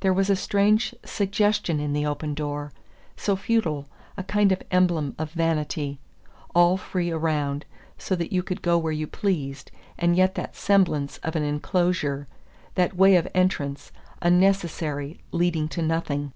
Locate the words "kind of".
4.22-4.62